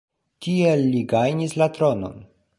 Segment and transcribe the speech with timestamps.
[0.45, 2.19] Tiel li gajnis la tronon.